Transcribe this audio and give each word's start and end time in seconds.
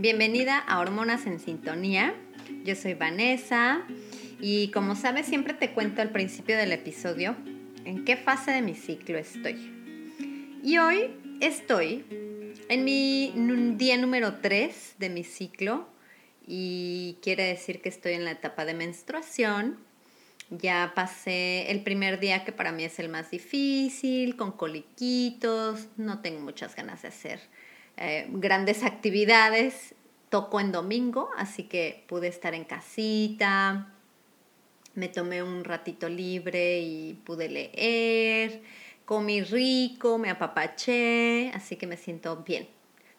bienvenida 0.00 0.58
a 0.58 0.78
Hormonas 0.78 1.26
en 1.26 1.38
Sintonía. 1.38 2.14
Yo 2.64 2.74
soy 2.74 2.94
Vanessa 2.94 3.82
y 4.40 4.70
como 4.70 4.96
sabes 4.96 5.26
siempre 5.26 5.52
te 5.52 5.72
cuento 5.72 6.00
al 6.00 6.10
principio 6.10 6.56
del 6.56 6.72
episodio 6.72 7.36
en 7.84 8.06
qué 8.06 8.16
fase 8.16 8.50
de 8.50 8.62
mi 8.62 8.74
ciclo 8.74 9.18
estoy. 9.18 9.56
Y 10.64 10.78
hoy 10.78 11.10
estoy 11.42 12.06
en 12.70 12.84
mi 12.84 13.34
día 13.76 13.98
número 13.98 14.36
3 14.36 14.94
de 14.98 15.10
mi 15.10 15.22
ciclo 15.22 15.86
y 16.46 17.18
quiere 17.20 17.44
decir 17.44 17.82
que 17.82 17.90
estoy 17.90 18.14
en 18.14 18.24
la 18.24 18.30
etapa 18.30 18.64
de 18.64 18.72
menstruación. 18.72 19.76
Ya 20.48 20.92
pasé 20.94 21.70
el 21.70 21.82
primer 21.82 22.20
día 22.20 22.46
que 22.46 22.52
para 22.52 22.72
mí 22.72 22.84
es 22.84 22.98
el 23.00 23.10
más 23.10 23.30
difícil, 23.30 24.36
con 24.36 24.52
coliquitos, 24.52 25.88
no 25.98 26.20
tengo 26.20 26.40
muchas 26.40 26.74
ganas 26.74 27.02
de 27.02 27.08
hacer 27.08 27.40
eh, 28.00 28.26
grandes 28.30 28.82
actividades. 28.82 29.94
Toco 30.28 30.60
en 30.60 30.72
domingo, 30.72 31.30
así 31.36 31.64
que 31.64 32.04
pude 32.06 32.28
estar 32.28 32.54
en 32.54 32.64
casita, 32.64 33.92
me 34.94 35.08
tomé 35.08 35.42
un 35.42 35.64
ratito 35.64 36.08
libre 36.08 36.80
y 36.80 37.14
pude 37.24 37.48
leer, 37.48 38.62
comí 39.04 39.42
rico, 39.42 40.18
me 40.18 40.30
apapaché, 40.30 41.50
así 41.52 41.74
que 41.74 41.88
me 41.88 41.96
siento 41.96 42.36
bien 42.44 42.68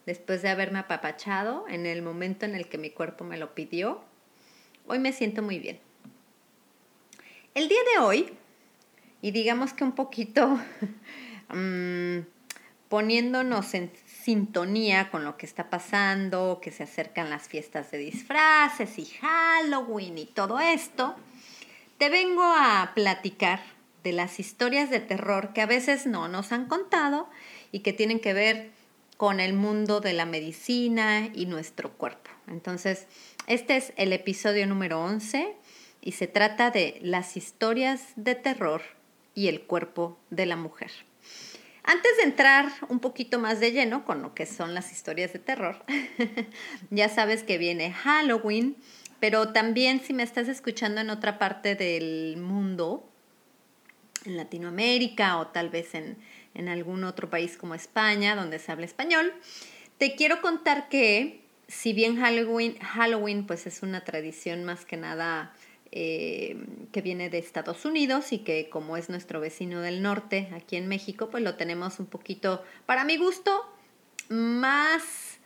después 0.05 0.41
de 0.41 0.49
haberme 0.49 0.79
apapachado 0.79 1.65
en 1.69 1.85
el 1.85 2.01
momento 2.01 2.45
en 2.45 2.55
el 2.55 2.67
que 2.67 2.77
mi 2.77 2.89
cuerpo 2.89 3.23
me 3.23 3.37
lo 3.37 3.53
pidió. 3.53 4.01
Hoy 4.87 4.99
me 4.99 5.13
siento 5.13 5.41
muy 5.41 5.59
bien. 5.59 5.79
El 7.53 7.67
día 7.67 7.79
de 7.93 8.03
hoy, 8.03 8.33
y 9.21 9.31
digamos 9.31 9.73
que 9.73 9.83
un 9.83 9.93
poquito 9.93 10.59
mm, 11.53 12.19
poniéndonos 12.89 13.73
en 13.73 13.91
sintonía 14.23 15.09
con 15.09 15.23
lo 15.23 15.37
que 15.37 15.45
está 15.45 15.69
pasando, 15.69 16.59
que 16.61 16.71
se 16.71 16.83
acercan 16.83 17.29
las 17.29 17.47
fiestas 17.47 17.91
de 17.91 17.97
disfraces 17.97 18.97
y 18.99 19.05
Halloween 19.05 20.17
y 20.17 20.25
todo 20.25 20.59
esto, 20.59 21.15
te 21.97 22.09
vengo 22.09 22.43
a 22.43 22.91
platicar 22.93 23.61
de 24.03 24.11
las 24.11 24.39
historias 24.39 24.89
de 24.89 24.99
terror 24.99 25.53
que 25.53 25.61
a 25.61 25.65
veces 25.65 26.05
no 26.05 26.27
nos 26.27 26.51
han 26.51 26.67
contado 26.67 27.29
y 27.71 27.79
que 27.79 27.93
tienen 27.93 28.19
que 28.19 28.33
ver 28.33 28.71
con 29.17 29.39
el 29.39 29.53
mundo 29.53 30.01
de 30.01 30.13
la 30.13 30.25
medicina 30.25 31.29
y 31.33 31.45
nuestro 31.45 31.91
cuerpo. 31.91 32.31
Entonces, 32.47 33.07
este 33.47 33.77
es 33.77 33.93
el 33.97 34.13
episodio 34.13 34.65
número 34.65 35.03
11 35.03 35.55
y 36.01 36.13
se 36.13 36.27
trata 36.27 36.71
de 36.71 36.99
las 37.01 37.37
historias 37.37 38.13
de 38.15 38.35
terror 38.35 38.81
y 39.35 39.47
el 39.47 39.61
cuerpo 39.61 40.17
de 40.31 40.47
la 40.47 40.55
mujer. 40.55 40.91
Antes 41.91 42.15
de 42.15 42.23
entrar 42.23 42.71
un 42.87 43.01
poquito 43.01 43.37
más 43.37 43.59
de 43.59 43.73
lleno 43.73 44.05
con 44.05 44.21
lo 44.21 44.33
que 44.33 44.45
son 44.45 44.73
las 44.73 44.93
historias 44.93 45.33
de 45.33 45.39
terror, 45.39 45.83
ya 46.89 47.09
sabes 47.09 47.43
que 47.43 47.57
viene 47.57 47.91
Halloween, 47.91 48.77
pero 49.19 49.51
también 49.51 49.99
si 49.99 50.13
me 50.13 50.23
estás 50.23 50.47
escuchando 50.47 51.01
en 51.01 51.09
otra 51.09 51.37
parte 51.37 51.75
del 51.75 52.37
mundo, 52.37 53.11
en 54.23 54.37
Latinoamérica 54.37 55.37
o 55.37 55.47
tal 55.47 55.67
vez 55.69 55.93
en, 55.93 56.17
algún 56.69 57.03
otro 57.03 57.29
país 57.29 57.57
como 57.57 57.75
España, 57.75 58.37
donde 58.37 58.59
se 58.59 58.71
habla 58.71 58.85
español. 58.85 59.33
Te 59.97 60.15
quiero 60.15 60.39
contar 60.39 60.87
que 60.87 61.41
si 61.67 61.91
bien 61.91 62.15
Halloween, 62.21 62.79
Halloween 62.79 63.45
pues 63.45 63.67
es 63.67 63.83
una 63.83 64.05
tradición 64.05 64.63
más 64.63 64.85
que 64.85 64.95
nada 64.95 65.53
eh, 65.91 66.55
que 66.91 67.01
viene 67.01 67.29
de 67.29 67.37
Estados 67.37 67.83
Unidos 67.85 68.31
y 68.31 68.39
que 68.39 68.69
como 68.69 68.95
es 68.95 69.09
nuestro 69.09 69.39
vecino 69.39 69.81
del 69.81 70.01
norte 70.01 70.49
aquí 70.53 70.77
en 70.77 70.87
México, 70.87 71.29
pues 71.29 71.43
lo 71.43 71.55
tenemos 71.55 71.99
un 71.99 72.05
poquito, 72.05 72.63
para 72.85 73.03
mi 73.03 73.17
gusto, 73.17 73.51
más 74.29 75.39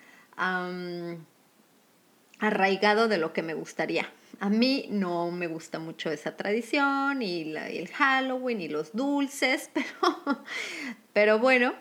arraigado 2.40 3.08
de 3.08 3.18
lo 3.18 3.34
que 3.34 3.42
me 3.42 3.54
gustaría. 3.54 4.12
A 4.40 4.50
mí 4.50 4.88
no 4.90 5.32
me 5.32 5.48
gusta 5.48 5.80
mucho 5.80 6.12
esa 6.12 6.36
tradición 6.36 7.22
y, 7.22 7.56
el 7.56 7.88
Halloween 7.90 8.62
y 8.62 8.68
los 8.68 8.96
dulces, 8.96 9.72
pero, 9.74 10.44
pero 11.14 11.40
bueno, 11.40 11.74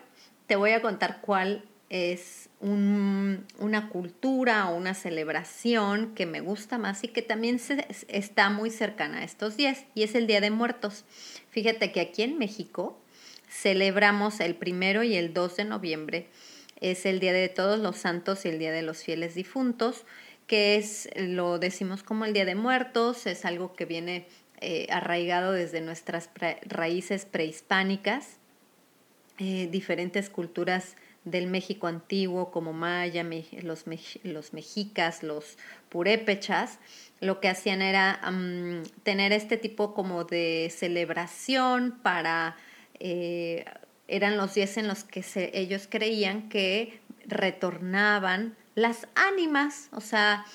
te 0.47 0.55
voy 0.55 0.71
a 0.71 0.81
contar 0.81 1.21
cuál 1.21 1.65
es 1.89 2.49
una 2.69 3.89
cultura 3.89 4.69
o 4.69 4.75
una 4.75 4.93
celebración 4.93 6.15
que 6.15 6.25
me 6.25 6.41
gusta 6.41 6.77
más 6.77 7.03
y 7.03 7.07
que 7.07 7.21
también 7.21 7.59
se, 7.59 7.87
está 8.07 8.49
muy 8.49 8.71
cercana 8.71 9.19
a 9.19 9.23
estos 9.23 9.55
días 9.55 9.85
y 9.93 10.03
es 10.03 10.15
el 10.15 10.27
Día 10.27 10.41
de 10.41 10.51
Muertos. 10.51 11.05
Fíjate 11.51 11.91
que 11.91 12.01
aquí 12.01 12.23
en 12.23 12.37
México 12.37 12.99
celebramos 13.49 14.39
el 14.39 14.55
primero 14.55 15.03
y 15.03 15.15
el 15.15 15.33
2 15.33 15.57
de 15.57 15.65
noviembre. 15.65 16.27
Es 16.81 17.05
el 17.05 17.19
Día 17.19 17.33
de 17.33 17.49
Todos 17.49 17.79
los 17.79 17.97
Santos 17.97 18.45
y 18.45 18.49
el 18.49 18.59
Día 18.59 18.71
de 18.71 18.81
los 18.81 19.03
Fieles 19.03 19.35
Difuntos 19.35 20.05
que 20.47 20.75
es, 20.75 21.09
lo 21.15 21.59
decimos 21.59 22.03
como 22.03 22.25
el 22.25 22.33
Día 22.33 22.45
de 22.45 22.55
Muertos, 22.55 23.25
es 23.25 23.45
algo 23.45 23.73
que 23.73 23.85
viene 23.85 24.27
eh, 24.61 24.87
arraigado 24.91 25.51
desde 25.51 25.81
nuestras 25.81 26.29
raíces 26.63 27.25
prehispánicas, 27.25 28.37
eh, 29.37 29.67
diferentes 29.71 30.29
culturas 30.29 30.95
del 31.25 31.47
México 31.47 31.87
antiguo 31.87 32.51
como 32.51 32.71
maya, 32.71 33.25
los, 33.61 33.85
los, 34.23 34.53
mexicas, 34.53 35.23
los 35.23 35.57
purépechas, 35.89 36.79
lo 37.19 37.39
que 37.39 37.49
hacían 37.49 37.81
era 37.81 38.19
tener 39.03 39.33
este 39.33 39.57
tipo 39.57 39.93
como 39.93 40.23
de 40.23 40.71
celebración 40.75 41.99
para, 42.01 42.55
eh, 42.99 43.65
eran 44.07 44.37
los 44.37 44.53
días 44.53 44.77
en 44.77 44.87
los 44.87 45.03
que 45.03 45.23
ellos 45.53 45.87
creían 45.89 46.47
que 46.47 46.99
retornaban 47.25 48.55
las 48.75 49.07
ánimas, 49.15 49.89
o 49.91 50.01
sea, 50.01 50.45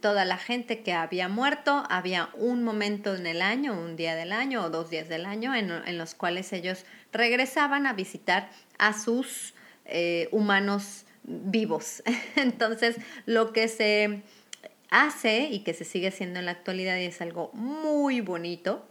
toda 0.00 0.24
la 0.24 0.36
gente 0.36 0.82
que 0.82 0.92
había 0.92 1.28
muerto, 1.28 1.84
había 1.88 2.30
un 2.34 2.64
momento 2.64 3.14
en 3.14 3.26
el 3.26 3.42
año, 3.42 3.78
un 3.78 3.96
día 3.96 4.14
del 4.14 4.32
año 4.32 4.64
o 4.64 4.70
dos 4.70 4.90
días 4.90 5.08
del 5.08 5.26
año 5.26 5.54
en, 5.54 5.98
los 5.98 6.14
cuales 6.14 6.52
ellos 6.52 6.84
regresaban 7.12 7.86
a 7.86 7.92
visitar 7.92 8.50
a 8.78 8.92
sus 8.92 9.54
eh, 9.88 10.28
humanos 10.32 11.04
vivos. 11.24 12.02
Entonces, 12.36 12.96
lo 13.26 13.52
que 13.52 13.68
se 13.68 14.22
hace 14.90 15.48
y 15.50 15.60
que 15.60 15.74
se 15.74 15.84
sigue 15.84 16.08
haciendo 16.08 16.38
en 16.38 16.46
la 16.46 16.52
actualidad 16.52 16.96
y 16.98 17.04
es 17.04 17.20
algo 17.20 17.50
muy 17.52 18.20
bonito, 18.20 18.86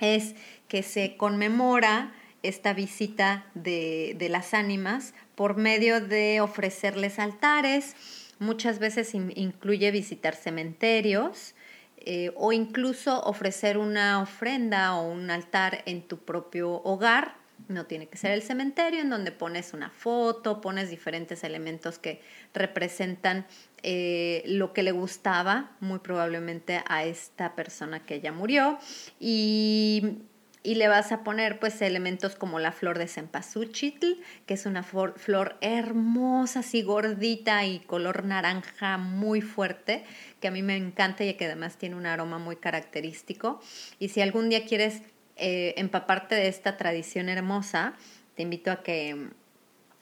es 0.00 0.34
que 0.68 0.82
se 0.82 1.16
conmemora 1.16 2.12
esta 2.42 2.74
visita 2.74 3.46
de, 3.54 4.16
las 4.30 4.54
ánimas 4.54 5.14
por 5.34 5.56
medio 5.56 6.00
de 6.00 6.40
ofrecerles 6.40 7.18
altares, 7.18 7.96
muchas 8.38 8.78
veces 8.78 9.14
incluye 9.14 9.90
visitar 9.90 10.34
cementerios 10.34 11.54
eh, 11.96 12.32
o 12.36 12.52
incluso 12.52 13.22
ofrecer 13.22 13.78
una 13.78 14.20
ofrenda 14.20 14.94
o 14.94 15.10
un 15.10 15.30
altar 15.30 15.82
en 15.86 16.02
tu 16.02 16.18
propio 16.18 16.82
hogar. 16.82 17.36
No 17.68 17.86
tiene 17.86 18.08
que 18.08 18.18
ser 18.18 18.32
el 18.32 18.42
cementerio 18.42 19.00
en 19.00 19.10
donde 19.10 19.32
pones 19.32 19.72
una 19.72 19.90
foto, 19.90 20.60
pones 20.60 20.90
diferentes 20.90 21.44
elementos 21.44 21.98
que 21.98 22.20
representan 22.52 23.46
eh, 23.82 24.42
lo 24.46 24.72
que 24.72 24.82
le 24.82 24.92
gustaba 24.92 25.72
muy 25.80 25.98
probablemente 25.98 26.82
a 26.86 27.04
esta 27.04 27.54
persona 27.54 28.04
que 28.04 28.20
ya 28.20 28.32
murió 28.32 28.78
y 29.18 30.18
y 30.64 30.76
le 30.76 30.88
vas 30.88 31.12
a 31.12 31.22
poner 31.22 31.60
pues 31.60 31.80
elementos 31.82 32.36
como 32.36 32.58
la 32.58 32.72
flor 32.72 32.98
de 32.98 33.06
cempasúchil, 33.06 34.22
que 34.46 34.54
es 34.54 34.64
una 34.64 34.82
flor 34.82 35.58
hermosa, 35.60 36.60
así 36.60 36.82
gordita 36.82 37.66
y 37.66 37.80
color 37.80 38.24
naranja 38.24 38.96
muy 38.96 39.42
fuerte, 39.42 40.04
que 40.40 40.48
a 40.48 40.50
mí 40.50 40.62
me 40.62 40.76
encanta 40.76 41.22
y 41.22 41.34
que 41.34 41.44
además 41.44 41.76
tiene 41.76 41.96
un 41.96 42.06
aroma 42.06 42.38
muy 42.38 42.56
característico. 42.56 43.60
Y 43.98 44.08
si 44.08 44.22
algún 44.22 44.48
día 44.48 44.64
quieres 44.64 45.02
eh, 45.36 45.74
empaparte 45.76 46.34
de 46.34 46.48
esta 46.48 46.76
tradición 46.76 47.28
hermosa, 47.28 47.94
te 48.34 48.42
invito 48.42 48.70
a 48.70 48.82
que 48.82 49.30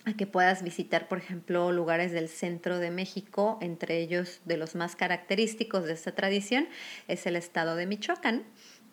a 0.05 0.15
que 0.15 0.27
puedas 0.27 0.63
visitar, 0.63 1.07
por 1.07 1.19
ejemplo, 1.19 1.71
lugares 1.71 2.13
del 2.13 2.29
centro 2.29 2.79
de 2.79 2.91
México, 2.91 3.59
entre 3.61 3.99
ellos 3.99 4.41
de 4.45 4.57
los 4.57 4.75
más 4.75 4.97
característicos 4.97 5.85
de 5.85 5.93
esta 5.93 6.13
tradición 6.13 6.69
es 7.09 7.27
el 7.27 7.37
estado 7.37 7.77
de 7.77 7.87
Michoacán, 7.87 8.43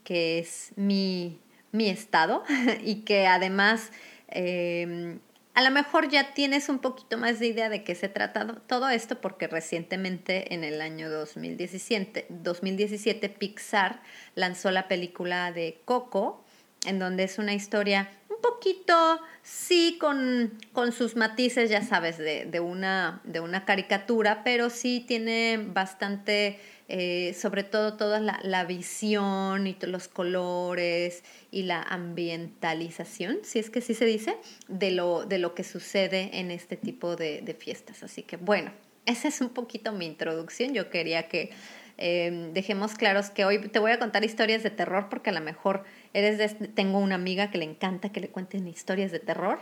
que 0.03 0.39
es 0.39 0.71
mi, 0.75 1.39
mi 1.71 1.89
estado 1.89 2.43
y 2.83 3.01
que 3.01 3.25
además 3.25 3.91
em, 4.27 5.19
a 5.59 5.61
lo 5.61 5.71
mejor 5.71 6.07
ya 6.07 6.33
tienes 6.33 6.69
un 6.69 6.79
poquito 6.79 7.17
más 7.17 7.37
de 7.37 7.47
idea 7.47 7.67
de 7.67 7.83
qué 7.83 7.93
se 7.93 8.07
trata 8.07 8.61
todo 8.65 8.87
esto 8.87 9.19
porque 9.19 9.45
recientemente 9.45 10.53
en 10.53 10.63
el 10.63 10.79
año 10.79 11.09
2017, 11.09 12.27
2017 12.29 13.27
Pixar 13.27 14.01
lanzó 14.35 14.71
la 14.71 14.87
película 14.87 15.51
de 15.51 15.81
Coco, 15.83 16.45
en 16.85 16.97
donde 16.97 17.25
es 17.25 17.39
una 17.39 17.53
historia 17.53 18.09
un 18.39 18.53
poquito, 18.53 19.19
sí, 19.43 19.97
con, 19.99 20.53
con 20.73 20.91
sus 20.91 21.15
matices, 21.15 21.69
ya 21.69 21.81
sabes, 21.81 22.17
de, 22.17 22.45
de, 22.45 22.59
una, 22.59 23.21
de 23.23 23.39
una 23.39 23.65
caricatura, 23.65 24.43
pero 24.43 24.69
sí 24.69 25.03
tiene 25.07 25.57
bastante 25.57 26.59
eh, 26.91 27.35
sobre 27.39 27.63
todo 27.63 27.97
toda 27.97 28.19
la, 28.19 28.65
visión 28.65 29.67
y 29.67 29.77
los 29.83 30.07
colores 30.07 31.23
y 31.51 31.61
la 31.61 31.83
ambientalización, 31.83 33.37
si 33.43 33.59
es 33.59 33.69
que 33.69 33.79
sí 33.79 33.93
se 33.93 34.05
dice, 34.05 34.35
de 34.67 34.89
lo, 34.89 35.23
de 35.23 35.37
lo 35.37 35.53
que 35.53 35.63
sucede 35.63 36.31
en 36.39 36.49
este 36.49 36.77
tipo 36.77 37.15
de, 37.15 37.55
fiestas. 37.59 38.01
Así 38.01 38.23
que 38.23 38.37
bueno, 38.37 38.71
esa 39.05 39.27
es 39.27 39.39
un 39.39 39.49
poquito 39.49 39.91
mi 39.91 40.07
introducción. 40.07 40.73
Yo 40.73 40.89
quería 40.89 41.27
que 41.27 41.51
em, 41.97 42.53
dejemos 42.53 42.95
claros 42.95 43.29
que 43.29 43.45
hoy 43.45 43.59
te 43.67 43.77
voy 43.77 43.91
a 43.91 43.99
contar 43.99 44.23
historias 44.23 44.63
de 44.63 44.71
terror 44.71 45.09
porque 45.11 45.29
a 45.29 45.33
lo 45.33 45.41
mejor 45.41 45.83
eres 46.13 46.37
de, 46.37 46.67
tengo 46.67 46.99
una 46.99 47.15
amiga 47.15 47.51
que 47.51 47.57
le 47.57 47.65
encanta 47.65 48.11
que 48.11 48.19
le 48.19 48.29
cuenten 48.29 48.67
historias 48.67 49.11
de 49.11 49.19
terror. 49.19 49.59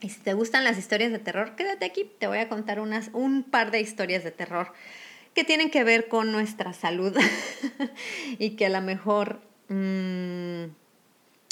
Y 0.00 0.10
si 0.10 0.20
te 0.20 0.34
gustan 0.34 0.64
las 0.64 0.76
historias 0.76 1.12
de 1.12 1.18
terror, 1.18 1.56
quédate 1.56 1.84
aquí, 1.84 2.10
te 2.18 2.26
voy 2.26 2.38
a 2.38 2.48
contar 2.48 2.80
unas, 2.80 3.10
un 3.12 3.42
par 3.42 3.70
de 3.70 3.80
historias 3.80 4.24
de 4.24 4.30
terror 4.30 4.72
que 5.34 5.44
tienen 5.44 5.70
que 5.70 5.84
ver 5.84 6.08
con 6.08 6.30
nuestra 6.30 6.72
salud 6.72 7.16
y 8.38 8.50
que 8.50 8.66
a 8.66 8.68
lo 8.68 8.80
mejor 8.80 9.40
mm, 9.68 10.64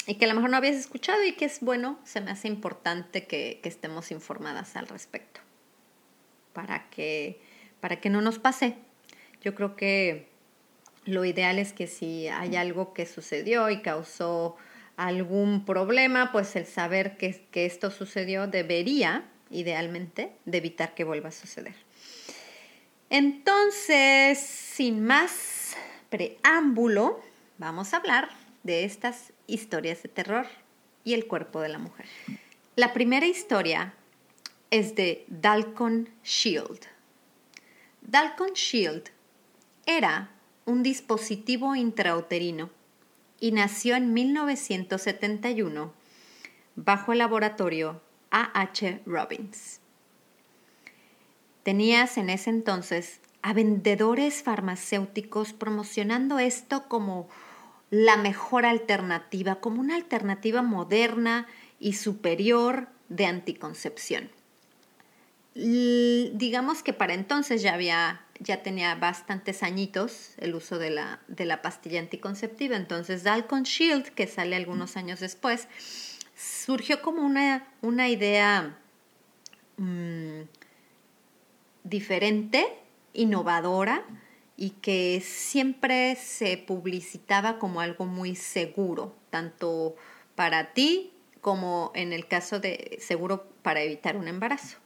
y 0.05 0.15
que 0.15 0.25
a 0.25 0.27
lo 0.27 0.35
mejor 0.35 0.49
no 0.49 0.57
habías 0.57 0.75
escuchado 0.75 1.23
y 1.23 1.33
que 1.33 1.45
es 1.45 1.59
bueno, 1.61 1.99
se 2.03 2.21
me 2.21 2.31
hace 2.31 2.47
importante 2.47 3.25
que, 3.25 3.61
estemos 3.63 4.11
informadas 4.11 4.75
al 4.75 4.87
respecto 4.87 5.39
para 6.51 6.89
que, 6.89 7.41
para 7.79 7.99
que 7.99 8.09
no 8.09 8.21
nos 8.21 8.39
pase. 8.39 8.75
Yo 9.41 9.55
creo 9.55 9.75
que 9.75 10.27
lo 11.05 11.25
ideal 11.25 11.59
es 11.59 11.73
que 11.73 11.87
si 11.87 12.27
hay 12.27 12.55
algo 12.55 12.93
que 12.93 13.05
sucedió 13.05 13.69
y 13.69 13.81
causó 13.81 14.55
algún 14.95 15.65
problema, 15.65 16.31
pues 16.31 16.55
el 16.55 16.65
saber 16.65 17.17
que, 17.17 17.45
que 17.51 17.65
esto 17.65 17.91
sucedió 17.91 18.47
debería, 18.47 19.25
idealmente, 19.49 20.31
de 20.45 20.57
evitar 20.59 20.93
que 20.93 21.03
vuelva 21.03 21.29
a 21.29 21.31
suceder. 21.31 21.75
Entonces, 23.09 24.39
sin 24.39 25.03
más 25.05 25.75
preámbulo, 26.09 27.21
vamos 27.57 27.93
a 27.93 27.97
hablar 27.97 28.29
de 28.63 28.85
estas 28.85 29.33
historias 29.47 30.01
de 30.03 30.09
terror 30.09 30.47
y 31.03 31.13
el 31.13 31.27
cuerpo 31.27 31.61
de 31.61 31.69
la 31.69 31.79
mujer. 31.79 32.05
La 32.75 32.93
primera 32.93 33.27
historia 33.27 33.93
es 34.71 34.95
de 34.95 35.25
Dalcon 35.27 36.09
Shield. 36.23 36.87
Dalcon 38.01 38.53
Shield 38.53 39.09
era 39.85 40.31
un 40.65 40.83
dispositivo 40.83 41.75
intrauterino 41.75 42.69
y 43.39 43.51
nació 43.51 43.95
en 43.95 44.13
1971 44.13 45.93
bajo 46.75 47.11
el 47.11 47.19
laboratorio 47.19 48.01
A.H. 48.31 49.01
Robbins. 49.05 49.79
Tenías 51.63 52.17
en 52.17 52.29
ese 52.29 52.49
entonces 52.49 53.19
a 53.41 53.53
vendedores 53.53 54.43
farmacéuticos 54.43 55.53
promocionando 55.53 56.39
esto 56.39 56.87
como 56.87 57.29
la 57.89 58.17
mejor 58.17 58.65
alternativa, 58.65 59.55
como 59.55 59.81
una 59.81 59.95
alternativa 59.95 60.61
moderna 60.61 61.47
y 61.79 61.93
superior 61.93 62.87
de 63.09 63.25
anticoncepción. 63.25 64.29
Digamos 65.55 66.81
que 66.83 66.93
para 66.93 67.13
entonces 67.13 67.61
ya 67.61 67.73
había 67.73 68.23
ya 68.43 68.61
tenía 68.61 68.95
bastantes 68.95 69.63
añitos 69.63 70.33
el 70.37 70.55
uso 70.55 70.77
de 70.77 70.89
la, 70.89 71.21
de 71.27 71.45
la 71.45 71.61
pastilla 71.61 71.99
anticonceptiva. 71.99 72.75
Entonces, 72.75 73.23
Dalcon 73.23 73.63
Shield, 73.63 74.09
que 74.09 74.27
sale 74.27 74.55
algunos 74.55 74.97
años 74.97 75.19
después, 75.19 75.67
surgió 76.35 77.01
como 77.01 77.21
una, 77.21 77.67
una 77.81 78.09
idea 78.09 78.77
mm, 79.77 80.41
diferente, 81.83 82.67
innovadora 83.13 84.05
y 84.57 84.71
que 84.71 85.21
siempre 85.25 86.15
se 86.15 86.57
publicitaba 86.57 87.59
como 87.59 87.81
algo 87.81 88.05
muy 88.05 88.35
seguro, 88.35 89.15
tanto 89.29 89.95
para 90.35 90.73
ti 90.73 91.11
como 91.41 91.91
en 91.95 92.13
el 92.13 92.27
caso 92.27 92.59
de 92.59 92.97
seguro 93.01 93.47
para 93.61 93.81
evitar 93.81 94.15
un 94.15 94.27
embarazo. 94.27 94.82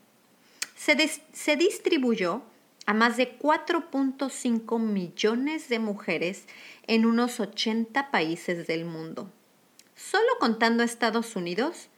Se, 0.78 0.96
se 1.34 1.56
distribuyó 1.58 2.44
a 2.86 2.94
más 2.94 3.18
de 3.18 3.38
4.5 3.38 4.80
millones 4.80 5.68
de 5.68 5.80
mujeres 5.80 6.46
en 6.88 7.06
unos 7.06 7.42
80 7.42 8.12
países 8.12 8.66
del 8.66 8.86
mundo. 8.86 9.30
Solo 9.96 10.28
contando 10.40 10.84
Estados 10.84 11.36
Unidos, 11.36 11.90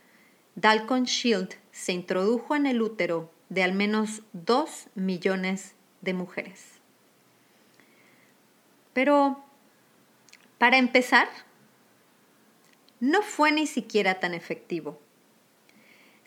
Dalcon 0.56 1.04
Shield 1.04 1.56
se 1.72 1.92
introdujo 1.92 2.56
en 2.56 2.66
el 2.66 2.82
útero 2.82 3.32
de 3.50 3.64
al 3.64 3.74
menos 3.74 4.24
2 4.34 4.88
millones 4.96 5.76
de 6.02 6.14
mujeres. 6.14 6.80
Pero, 8.94 9.44
para 10.58 10.78
empezar, 10.78 11.28
no 13.00 13.22
fue 13.22 13.52
ni 13.52 13.68
siquiera 13.68 14.20
tan 14.20 14.34
efectivo. 14.34 15.00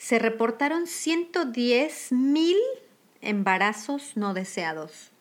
Se 0.03 0.19
reportaron 0.19 0.89
110 0.89 2.11
mil 2.11 2.57
embarazos 3.21 4.17
no 4.17 4.35
deseados. 4.35 5.13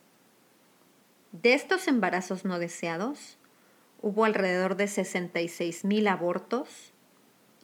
De 1.32 1.54
estos 1.54 1.88
embarazos 1.88 2.46
no 2.46 2.58
deseados, 2.58 3.38
hubo 4.02 4.26
alrededor 4.26 4.78
de 4.78 4.88
66 4.88 5.86
mil 5.86 6.08
abortos 6.08 6.94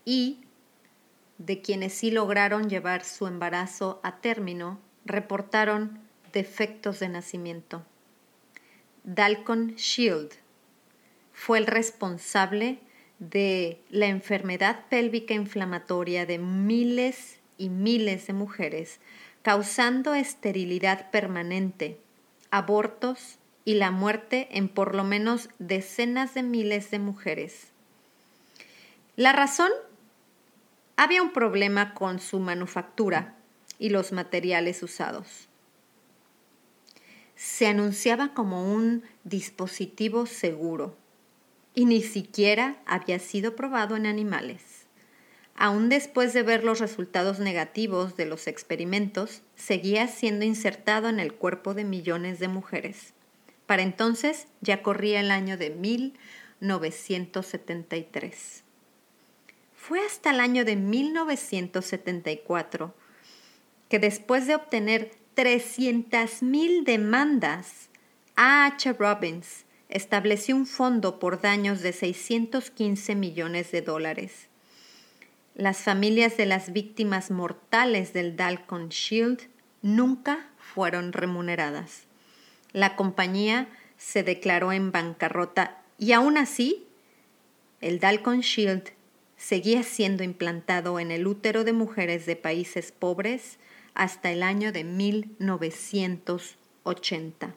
y 0.06 0.42
de 1.40 1.60
quienes 1.64 1.94
sí 1.94 2.12
lograron 2.12 2.70
llevar 2.70 3.04
su 3.04 3.26
embarazo 3.26 4.00
a 4.04 4.18
término 4.18 4.80
reportaron 5.04 6.00
defectos 6.34 7.00
de 7.00 7.10
nacimiento. 7.10 7.84
Dalcon 9.04 9.74
Shield 9.74 10.34
fue 11.34 11.58
el 11.58 11.66
responsable 11.66 12.80
de 13.20 13.82
la 13.90 14.08
enfermedad 14.08 14.86
pélvica 14.90 15.34
inflamatoria 15.34 16.26
de 16.26 16.38
miles 16.38 17.40
y 17.58 17.70
miles 17.70 18.28
de 18.28 18.34
mujeres, 18.34 19.00
causando 19.42 20.14
esterilidad 20.14 21.10
permanente, 21.10 22.00
abortos 22.52 23.40
y 23.66 23.76
la 23.76 23.92
muerte 23.92 24.48
en 24.52 24.70
por 24.70 24.94
lo 24.96 25.04
menos 25.04 25.50
decenas 25.58 26.34
de 26.34 26.44
miles 26.44 26.92
de 26.92 27.00
mujeres. 27.00 27.72
La 29.16 29.34
razón 29.34 29.72
había 30.96 31.24
un 31.24 31.34
problema 31.34 31.94
con 31.94 32.20
su 32.20 32.40
manufactura 32.40 33.36
y 33.80 33.90
los 33.90 34.12
materiales 34.12 34.84
usados. 34.84 35.48
Se 37.36 37.68
anunciaba 37.68 38.34
como 38.34 38.72
un 38.74 39.04
dispositivo 39.24 40.26
seguro 40.26 40.96
y 41.78 41.86
ni 41.86 42.02
siquiera 42.02 42.82
había 42.88 43.20
sido 43.20 43.56
probado 43.56 43.96
en 43.96 44.08
animales. 44.08 44.88
Aún 45.56 45.90
después 45.90 46.34
de 46.34 46.42
ver 46.42 46.64
los 46.64 46.80
resultados 46.80 47.38
negativos 47.38 48.18
de 48.18 48.26
los 48.26 48.48
experimentos, 48.48 49.44
seguía 49.56 50.08
siendo 50.08 50.44
insertado 50.44 51.08
en 51.08 51.20
el 51.20 51.36
cuerpo 51.36 51.76
de 51.76 51.84
millones 51.84 52.40
de 52.40 52.48
mujeres. 52.48 53.14
Para 53.68 53.84
entonces 53.84 54.48
ya 54.60 54.82
corría 54.82 55.20
el 55.20 55.30
año 55.30 55.56
de 55.56 55.70
1973. 55.70 58.64
Fue 59.76 60.04
hasta 60.04 60.32
el 60.32 60.40
año 60.40 60.66
de 60.66 60.78
1974 60.78 62.96
que 63.88 64.00
después 64.00 64.48
de 64.48 64.56
obtener 64.56 65.12
300.000 65.36 66.86
demandas, 66.86 67.92
A.H. 68.36 68.94
Robbins 68.94 69.67
estableció 69.90 70.56
un 70.56 70.66
fondo 70.66 71.20
por 71.20 71.42
daños 71.42 71.82
de 71.82 71.94
615 71.94 73.16
millones 73.16 73.72
de 73.72 73.82
dólares. 73.82 74.48
Las 75.56 75.80
familias 75.80 76.38
de 76.38 76.46
las 76.46 76.74
víctimas 76.74 77.32
mortales 77.32 78.14
del 78.14 78.36
Dalcon 78.36 78.90
Shield 78.90 79.48
nunca 79.82 80.50
fueron 80.60 81.14
remuneradas. 81.14 82.04
La 82.74 82.96
compañía 82.96 83.70
se 83.98 84.24
declaró 84.24 84.72
en 84.72 84.92
bancarrota 84.92 85.82
y 85.98 86.12
aún 86.12 86.38
así 86.38 86.86
el 87.82 88.00
Dalcon 88.00 88.42
Shield 88.42 88.92
seguía 89.38 89.82
siendo 89.84 90.24
implantado 90.24 91.00
en 91.00 91.12
el 91.12 91.28
útero 91.28 91.64
de 91.64 91.74
mujeres 91.74 92.26
de 92.26 92.36
países 92.36 92.92
pobres 92.92 93.60
hasta 93.94 94.32
el 94.32 94.42
año 94.44 94.72
de 94.72 94.84
1980. 94.84 97.56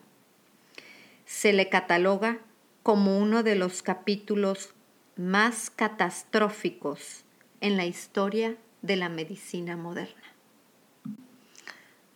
Se 1.31 1.53
le 1.53 1.69
cataloga 1.69 2.39
como 2.83 3.17
uno 3.17 3.41
de 3.41 3.55
los 3.55 3.81
capítulos 3.81 4.73
más 5.15 5.69
catastróficos 5.69 7.23
en 7.61 7.77
la 7.77 7.85
historia 7.85 8.57
de 8.81 8.97
la 8.97 9.07
medicina 9.07 9.77
moderna. 9.77 10.21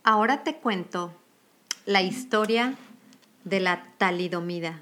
Ahora 0.04 0.44
te 0.44 0.58
cuento 0.58 1.16
la 1.86 2.02
historia 2.02 2.76
de 3.46 3.62
la 3.62 3.86
talidomida. 3.98 4.82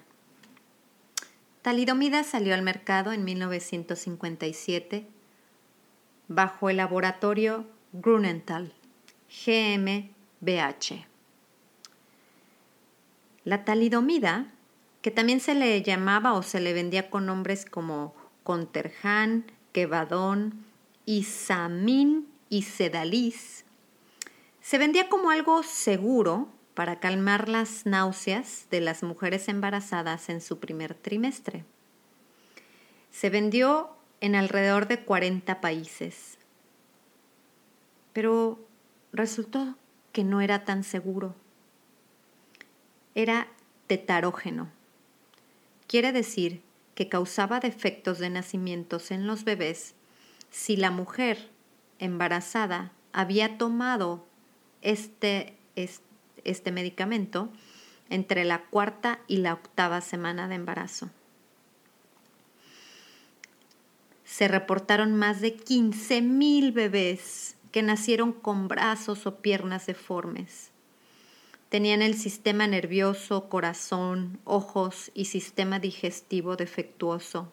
Talidomida 1.62 2.24
salió 2.24 2.56
al 2.56 2.64
mercado 2.64 3.12
en 3.14 3.24
1957 3.24 5.06
bajo 6.28 6.72
el 6.72 6.78
laboratorio 6.78 7.68
Grunenthal 7.94 8.74
GmbH. 9.46 11.13
La 13.46 13.66
talidomida, 13.66 14.48
que 15.02 15.12
también 15.12 15.40
se 15.40 15.54
le 15.54 15.82
llamaba 15.82 16.34
o 16.34 16.44
se 16.44 16.62
le 16.62 16.74
vendía 16.74 17.10
con 17.10 17.26
nombres 17.26 17.66
como 17.66 18.16
Conterjan, 18.44 19.46
Quevadón, 19.74 20.66
Isamín 21.06 22.28
y 22.50 22.64
Sedalis, 22.64 23.66
se 24.62 24.78
vendía 24.78 25.10
como 25.10 25.30
algo 25.30 25.62
seguro 25.64 26.48
para 26.74 27.00
calmar 27.00 27.50
las 27.50 27.86
náuseas 27.86 28.68
de 28.72 28.80
las 28.80 29.04
mujeres 29.04 29.50
embarazadas 29.50 30.30
en 30.30 30.40
su 30.40 30.60
primer 30.60 30.96
trimestre. 30.96 31.66
Se 33.12 33.30
vendió 33.30 33.90
en 34.22 34.36
alrededor 34.36 34.88
de 34.88 35.04
40 35.04 35.60
países, 35.60 36.38
pero 38.14 38.58
resultó 39.12 39.76
que 40.14 40.24
no 40.24 40.40
era 40.40 40.64
tan 40.64 40.84
seguro. 40.84 41.36
Era 43.16 43.48
tetarógeno. 43.88 44.70
Quiere 45.88 46.12
decir 46.12 46.62
que 46.96 47.10
causaba 47.10 47.60
defectos 47.60 48.20
de 48.20 48.30
nacimientos 48.30 49.12
en 49.12 49.28
los 49.28 49.44
bebés 49.44 49.96
si 50.50 50.76
la 50.76 50.92
mujer 50.92 51.50
embarazada 52.00 52.92
había 53.12 53.58
tomado 53.58 54.26
este, 54.82 55.56
este, 55.76 56.72
medicamento 56.72 57.50
entre 58.10 58.44
la 58.44 58.66
cuarta 58.66 59.20
y 59.28 59.38
la 59.38 59.54
octava 59.54 60.02
semana 60.02 60.48
de 60.48 60.56
embarazo. 60.56 61.10
Se 64.26 64.48
reportaron 64.48 65.16
más 65.16 65.42
de 65.42 65.56
15.000 65.56 66.74
bebés 66.74 67.56
que 67.72 67.82
nacieron 67.82 68.34
con 68.34 68.68
brazos 68.68 69.26
o 69.26 69.38
piernas 69.38 69.86
deformes. 69.86 70.73
Tenían 71.74 72.04
el 72.04 72.14
sistema 72.14 72.68
nervioso, 72.68 73.50
corazón, 73.50 74.38
ojos 74.44 75.10
y 75.16 75.26
sistema 75.26 75.80
digestivo 75.80 76.56
defectuoso 76.56 77.52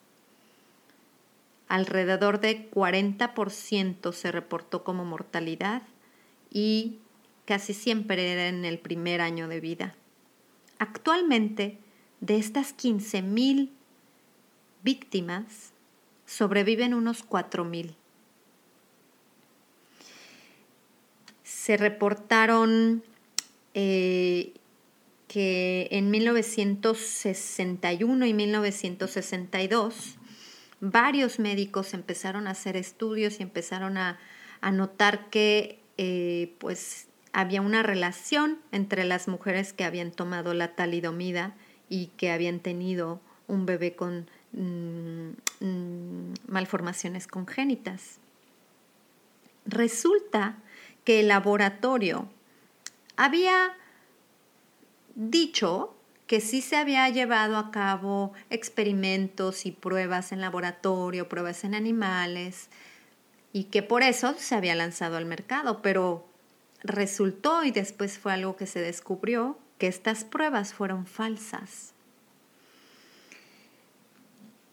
alrededor 1.70 2.40
de 2.40 2.68
40% 2.68 4.12
se 4.12 4.32
reportó 4.32 4.82
como 4.82 5.04
mortalidad 5.04 5.82
y 6.50 6.98
casi 7.44 7.72
siempre 7.74 8.32
era 8.32 8.48
en 8.48 8.64
el 8.64 8.80
primer 8.80 9.20
año 9.20 9.46
de 9.46 9.60
vida. 9.60 9.94
Actualmente, 10.80 11.78
de 12.20 12.38
estas 12.38 12.76
15.000 12.76 13.70
víctimas, 14.82 15.72
sobreviven 16.26 16.92
unos 16.92 17.24
4.000. 17.24 17.94
Se 21.44 21.76
reportaron 21.76 23.04
eh, 23.74 24.54
que 25.28 25.86
en 25.92 26.10
1961 26.10 28.26
y 28.26 28.34
1962 28.34 30.16
varios 30.80 31.38
médicos 31.38 31.94
empezaron 31.94 32.48
a 32.48 32.50
hacer 32.50 32.76
estudios 32.76 33.38
y 33.38 33.44
empezaron 33.44 33.96
a, 33.96 34.18
notar 34.72 35.30
que 35.30 35.78
eh, 35.98 36.56
pues 36.58 37.06
había 37.32 37.62
una 37.62 37.82
relación 37.82 38.58
entre 38.72 39.04
las 39.04 39.28
mujeres 39.28 39.72
que 39.72 39.84
habían 39.84 40.10
tomado 40.10 40.52
la 40.52 40.74
talidomida 40.74 41.54
y 41.88 42.06
que 42.16 42.30
habían 42.30 42.60
tenido 42.60 43.20
un 43.46 43.66
bebé 43.66 43.94
con 43.94 44.28
mm, 44.52 45.30
mm, 45.60 46.34
malformaciones 46.48 47.26
congénitas. 47.26 48.18
Resulta 49.66 50.56
que 51.04 51.20
el 51.20 51.28
laboratorio 51.28 52.28
había 53.20 53.76
dicho 55.14 55.94
que 56.26 56.40
sí 56.40 56.62
se 56.62 56.76
había 56.76 57.06
llevado 57.10 57.58
a 57.58 57.70
cabo 57.70 58.32
experimentos 58.48 59.66
y 59.66 59.72
pruebas 59.72 60.32
en 60.32 60.40
laboratorio, 60.40 61.28
pruebas 61.28 61.64
en 61.64 61.74
animales, 61.74 62.70
y 63.52 63.64
que 63.64 63.82
por 63.82 64.02
eso 64.02 64.34
se 64.38 64.54
había 64.54 64.74
lanzado 64.74 65.18
al 65.18 65.26
mercado, 65.26 65.82
pero 65.82 66.26
resultó 66.82 67.62
y 67.62 67.72
después 67.72 68.18
fue 68.18 68.32
algo 68.32 68.56
que 68.56 68.66
se 68.66 68.80
descubrió 68.80 69.58
que 69.76 69.86
estas 69.86 70.24
pruebas 70.24 70.72
fueron 70.72 71.04
falsas. 71.04 71.92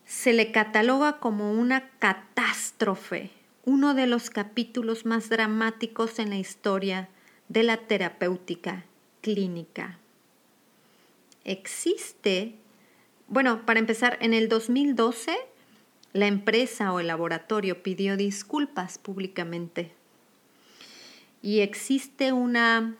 Se 0.05 0.31
le 0.31 0.53
cataloga 0.53 1.19
como 1.19 1.51
una 1.51 1.89
catástrofe, 1.99 3.29
uno 3.65 3.93
de 3.93 4.07
los 4.07 4.29
capítulos 4.29 5.05
más 5.05 5.27
dramáticos 5.27 6.19
en 6.19 6.29
la 6.29 6.37
historia 6.37 7.09
de 7.49 7.63
la 7.63 7.77
terapéutica 7.77 8.85
clínica. 9.21 9.99
Existe, 11.43 12.55
bueno, 13.27 13.65
para 13.65 13.79
empezar, 13.79 14.17
en 14.21 14.33
el 14.33 14.49
2012 14.49 15.37
la 16.13 16.27
empresa 16.27 16.91
o 16.93 16.99
el 16.99 17.07
laboratorio 17.07 17.83
pidió 17.83 18.17
disculpas 18.17 18.97
públicamente. 18.97 19.93
Y 21.41 21.59
existe 21.59 22.33
una 22.33 22.95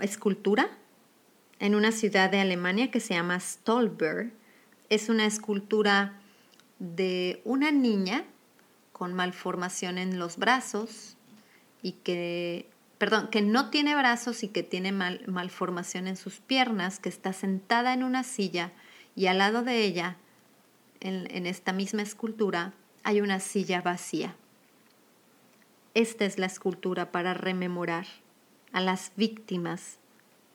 escultura 0.00 0.70
en 1.58 1.74
una 1.74 1.92
ciudad 1.92 2.30
de 2.30 2.40
Alemania 2.40 2.90
que 2.90 3.00
se 3.00 3.14
llama 3.14 3.38
Stolberg. 3.40 4.32
Es 4.88 5.08
una 5.08 5.26
escultura 5.26 6.20
de 6.78 7.42
una 7.44 7.70
niña 7.70 8.24
con 8.92 9.12
malformación 9.14 9.98
en 9.98 10.18
los 10.18 10.36
brazos 10.36 11.16
y 11.82 11.92
que 11.92 12.70
perdón, 13.02 13.26
que 13.30 13.42
no 13.42 13.68
tiene 13.68 13.96
brazos 13.96 14.44
y 14.44 14.48
que 14.48 14.62
tiene 14.62 14.92
malformación 14.92 16.06
en 16.06 16.16
sus 16.16 16.38
piernas, 16.38 17.00
que 17.00 17.08
está 17.08 17.32
sentada 17.32 17.94
en 17.94 18.04
una 18.04 18.22
silla 18.22 18.70
y 19.16 19.26
al 19.26 19.38
lado 19.38 19.64
de 19.64 19.82
ella, 19.82 20.18
en, 21.00 21.46
esta 21.46 21.72
misma 21.72 22.02
escultura, 22.02 22.74
hay 23.02 23.20
una 23.20 23.40
silla 23.40 23.82
vacía. 23.82 24.36
Esta 25.94 26.24
es 26.24 26.38
la 26.38 26.46
escultura 26.46 27.10
para 27.10 27.34
rememorar 27.34 28.06
a 28.72 28.80
las 28.80 29.10
víctimas 29.16 29.98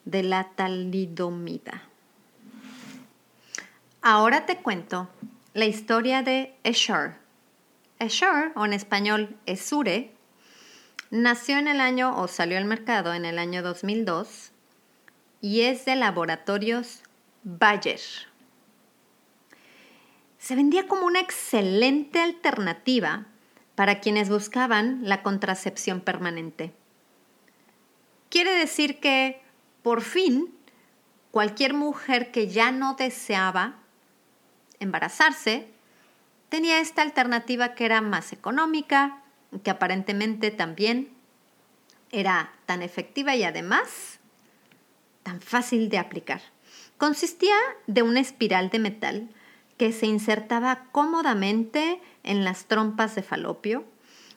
de 0.05 0.23
la 0.23 0.51
talidomida. 0.55 1.83
Ahora 4.01 4.45
te 4.45 4.59
cuento 4.59 5.09
la 5.53 5.65
historia 5.65 6.23
de 6.23 6.55
Escher. 6.63 7.15
Escher, 7.99 8.53
o 8.55 8.65
en 8.65 8.71
español 8.71 9.35
Esure, 9.45 10.13
Nació 11.09 11.57
en 11.57 11.69
el 11.69 11.79
año 11.79 12.17
o 12.17 12.27
salió 12.27 12.57
al 12.57 12.65
mercado 12.65 13.13
en 13.13 13.23
el 13.23 13.39
año 13.39 13.63
2002 13.63 14.51
y 15.39 15.61
es 15.61 15.85
de 15.85 15.95
laboratorios 15.95 17.03
Bayer. 17.43 18.01
Se 20.37 20.55
vendía 20.55 20.87
como 20.87 21.05
una 21.05 21.21
excelente 21.21 22.19
alternativa 22.19 23.25
para 23.75 24.01
quienes 24.01 24.29
buscaban 24.29 24.99
la 25.03 25.23
contracepción 25.23 26.01
permanente. 26.01 26.73
Quiere 28.29 28.51
decir 28.51 28.99
que, 28.99 29.41
por 29.83 30.01
fin, 30.01 30.53
cualquier 31.31 31.73
mujer 31.73 32.31
que 32.31 32.49
ya 32.49 32.71
no 32.71 32.95
deseaba 32.95 33.75
embarazarse 34.79 35.69
tenía 36.49 36.79
esta 36.79 37.01
alternativa 37.01 37.75
que 37.75 37.85
era 37.85 38.01
más 38.01 38.33
económica, 38.33 39.21
que 39.63 39.71
aparentemente 39.71 40.51
también 40.51 41.09
era 42.11 42.53
tan 42.65 42.81
efectiva 42.81 43.35
y 43.35 43.43
además 43.43 44.19
tan 45.23 45.41
fácil 45.41 45.89
de 45.89 45.97
aplicar. 45.97 46.41
Consistía 46.97 47.55
de 47.85 48.01
una 48.01 48.19
espiral 48.19 48.69
de 48.69 48.79
metal 48.79 49.29
que 49.77 49.91
se 49.91 50.07
insertaba 50.07 50.85
cómodamente 50.91 51.99
en 52.23 52.43
las 52.43 52.65
trompas 52.65 53.13
de 53.15 53.23
falopio. 53.23 53.85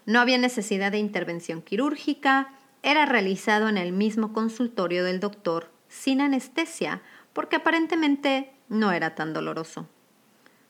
No 0.05 0.21
había 0.21 0.39
necesidad 0.39 0.93
de 0.93 0.99
intervención 0.99 1.63
quirúrgica, 1.63 2.53
era 2.83 3.07
realizado 3.07 3.69
en 3.69 3.77
el 3.77 3.93
mismo 3.93 4.33
consultorio 4.33 5.05
del 5.05 5.21
doctor 5.21 5.71
sin 5.89 6.21
anestesia, 6.21 7.03
porque 7.33 7.57
aparentemente 7.57 8.53
no 8.69 8.93
era 8.93 9.15
tan 9.15 9.33
doloroso. 9.33 9.89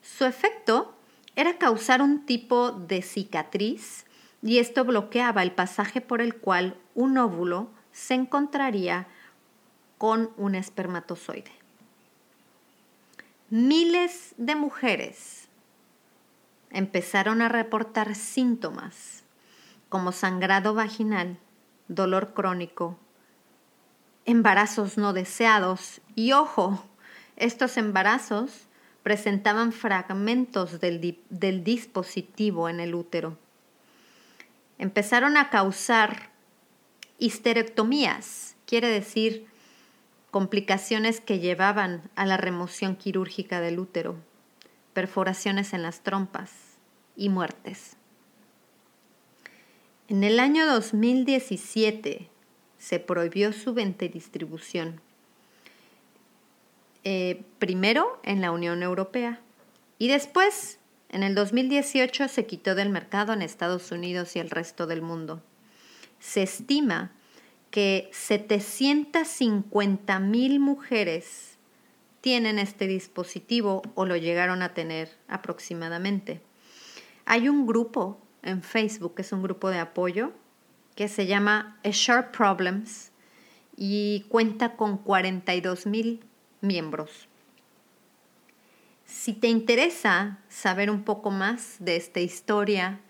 Su 0.02 0.24
efecto 0.24 0.94
era 1.36 1.58
causar 1.58 2.02
un 2.02 2.26
tipo 2.26 2.72
de 2.72 3.02
cicatriz 3.02 4.06
y 4.42 4.58
esto 4.58 4.84
bloqueaba 4.84 5.42
el 5.42 5.52
pasaje 5.52 6.00
por 6.00 6.20
el 6.20 6.36
cual 6.36 6.76
un 6.94 7.18
óvulo 7.18 7.70
se 7.92 8.14
encontraría 8.14 9.06
con 9.98 10.30
un 10.36 10.54
espermatozoide. 10.54 11.52
Miles 13.50 14.34
de 14.38 14.54
mujeres 14.54 15.48
empezaron 16.70 17.42
a 17.42 17.48
reportar 17.48 18.14
síntomas 18.14 19.24
como 19.88 20.12
sangrado 20.12 20.72
vaginal, 20.72 21.36
dolor 21.88 22.32
crónico, 22.32 22.96
embarazos 24.24 24.96
no 24.96 25.12
deseados 25.12 26.00
y 26.14 26.32
ojo, 26.32 26.84
estos 27.36 27.76
embarazos 27.76 28.68
presentaban 29.02 29.72
fragmentos 29.72 30.78
del, 30.78 31.18
del 31.28 31.64
dispositivo 31.64 32.68
en 32.68 32.80
el 32.80 32.94
útero. 32.94 33.36
Empezaron 34.80 35.36
a 35.36 35.50
causar 35.50 36.30
histerectomías, 37.18 38.56
quiere 38.64 38.88
decir 38.88 39.44
complicaciones 40.30 41.20
que 41.20 41.38
llevaban 41.38 42.10
a 42.14 42.24
la 42.24 42.38
remoción 42.38 42.96
quirúrgica 42.96 43.60
del 43.60 43.78
útero, 43.78 44.16
perforaciones 44.94 45.74
en 45.74 45.82
las 45.82 46.00
trompas 46.00 46.78
y 47.14 47.28
muertes. 47.28 47.98
En 50.08 50.24
el 50.24 50.40
año 50.40 50.66
2017 50.66 52.30
se 52.78 53.00
prohibió 53.00 53.52
su 53.52 53.74
venta 53.74 54.06
y 54.06 54.08
distribución 54.08 55.02
eh, 57.04 57.42
primero 57.58 58.18
en 58.22 58.40
la 58.40 58.50
Unión 58.50 58.82
Europea 58.82 59.40
y 59.98 60.08
después, 60.08 60.79
en 61.10 61.24
el 61.24 61.34
2018, 61.34 62.28
se 62.28 62.46
quitó 62.46 62.74
del 62.74 62.88
mercado 62.88 63.32
en 63.32 63.42
Estados 63.42 63.90
Unidos 63.90 64.36
y 64.36 64.38
el 64.38 64.48
resto 64.48 64.86
del 64.86 65.02
mundo. 65.02 65.42
Se 66.20 66.42
estima 66.42 67.12
que 67.70 68.08
750 68.12 70.20
mil 70.20 70.60
mujeres 70.60 71.58
tienen 72.20 72.58
este 72.58 72.86
dispositivo 72.86 73.82
o 73.94 74.06
lo 74.06 74.16
llegaron 74.16 74.62
a 74.62 74.74
tener 74.74 75.16
aproximadamente. 75.26 76.40
Hay 77.24 77.48
un 77.48 77.66
grupo 77.66 78.20
en 78.42 78.62
Facebook, 78.62 79.16
que 79.16 79.22
es 79.22 79.32
un 79.32 79.42
grupo 79.42 79.70
de 79.70 79.78
apoyo, 79.78 80.32
que 80.94 81.08
se 81.08 81.26
llama 81.26 81.78
Sharp 81.82 82.36
Problems 82.36 83.10
y 83.76 84.26
cuenta 84.28 84.76
con 84.76 84.98
42 84.98 85.86
mil 85.86 86.22
miembros. 86.60 87.29
Si 89.10 89.32
te 89.32 89.48
interesa 89.48 90.38
saber 90.48 90.88
un 90.88 91.02
poco 91.02 91.32
más 91.32 91.76
de 91.80 91.96
esta 91.96 92.20
historia 92.20 93.00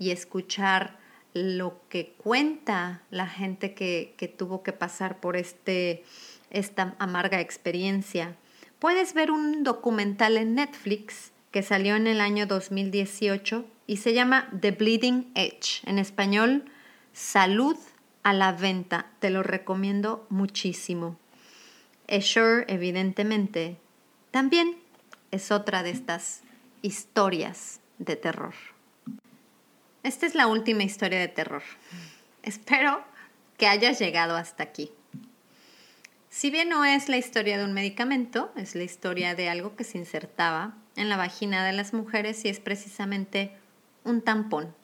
y 0.00 0.10
escuchar 0.10 0.98
lo 1.32 1.80
que 1.88 2.12
cuenta 2.18 3.02
la 3.10 3.28
gente 3.28 3.72
que, 3.72 4.34
tuvo 4.36 4.64
que 4.64 4.72
pasar 4.72 5.20
por 5.20 5.36
este, 5.36 6.04
esta 6.50 6.96
amarga 6.98 7.40
experiencia, 7.40 8.36
puedes 8.80 9.14
ver 9.14 9.30
un 9.30 9.62
documental 9.62 10.38
en 10.38 10.56
Netflix 10.56 11.30
que 11.52 11.62
salió 11.62 11.94
en 11.94 12.08
el 12.08 12.20
año 12.20 12.46
2018 12.46 13.64
y 13.86 13.98
se 13.98 14.12
llama 14.12 14.50
The 14.60 14.72
Bleeding 14.72 15.30
Edge, 15.36 15.82
en 15.86 16.00
español, 16.00 16.64
Salud 17.12 17.76
a 18.24 18.32
la 18.32 18.50
venta. 18.50 19.06
Te 19.20 19.30
lo 19.30 19.44
recomiendo 19.44 20.26
muchísimo. 20.30 21.16
Esher, 22.08 22.64
evidentemente, 22.68 23.78
también 24.32 24.83
es 25.34 25.50
otra 25.50 25.82
de 25.82 25.90
estas 25.90 26.42
historias 26.80 27.80
de 27.98 28.14
terror. 28.14 28.54
Esta 30.04 30.26
es 30.26 30.34
la 30.34 30.46
última 30.46 30.84
historia 30.84 31.18
de 31.18 31.28
terror. 31.28 31.62
Espero 32.42 33.02
que 33.56 33.66
hayas 33.66 33.98
llegado 33.98 34.36
hasta 34.36 34.62
aquí. 34.62 34.92
Si 36.28 36.50
bien 36.50 36.68
no 36.68 36.84
es 36.84 37.08
la 37.08 37.16
historia 37.16 37.58
de 37.58 37.64
un 37.64 37.72
medicamento, 37.72 38.52
es 38.56 38.74
la 38.74 38.84
historia 38.84 39.34
de 39.34 39.48
algo 39.48 39.76
que 39.76 39.84
se 39.84 39.98
insertaba 39.98 40.74
en 40.94 41.08
la 41.08 41.16
vagina 41.16 41.64
de 41.64 41.72
las 41.72 41.94
mujeres 41.94 42.44
y 42.44 42.48
es 42.48 42.60
precisamente 42.60 43.52
un 44.04 44.20
tampón. 44.22 44.74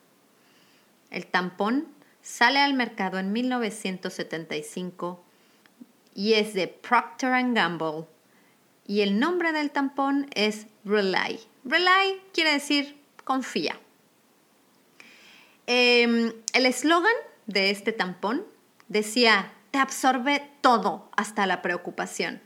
El 1.10 1.26
tampón 1.26 1.86
sale 2.22 2.58
al 2.58 2.74
mercado 2.74 3.18
en 3.18 3.32
1975 3.32 5.24
y 6.14 6.34
es 6.34 6.54
de 6.54 6.66
Procter⁇ 6.66 7.30
Gamble. 7.54 8.06
Y 8.90 9.02
el 9.02 9.20
nombre 9.20 9.52
del 9.52 9.70
tampón 9.70 10.26
es 10.34 10.66
Rely. 10.84 11.38
Rely 11.62 12.20
quiere 12.34 12.50
decir 12.50 13.00
confía. 13.22 13.78
Em, 15.68 16.32
el 16.54 16.66
eslogan 16.66 17.14
de 17.46 17.70
este 17.70 17.92
tampón 17.92 18.44
decía, 18.88 19.52
te 19.70 19.78
absorbe 19.78 20.50
todo 20.60 21.08
hasta 21.16 21.46
la 21.46 21.62
preocupación. 21.62 22.42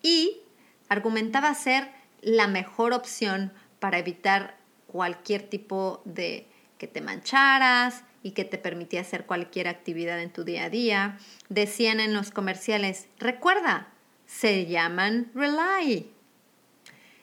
Y 0.00 0.40
argumentaba 0.88 1.52
ser 1.52 1.90
la 2.22 2.46
mejor 2.46 2.94
opción 2.94 3.52
para 3.78 3.98
evitar 3.98 4.56
cualquier 4.86 5.42
tipo 5.42 6.00
de 6.06 6.48
que 6.78 6.86
te 6.86 7.02
mancharas, 7.02 8.04
y 8.22 8.30
que 8.30 8.46
te 8.46 8.56
permitía 8.56 9.02
hacer 9.02 9.26
cualquier 9.26 9.68
actividad 9.68 10.18
en 10.22 10.32
tu 10.32 10.44
día 10.44 10.64
a 10.64 10.70
día. 10.70 11.18
Decían 11.50 12.00
en 12.00 12.14
los 12.14 12.30
comerciales, 12.30 13.08
recuerda, 13.18 13.92
se 14.26 14.66
llaman 14.66 15.30
Rely. 15.34 16.10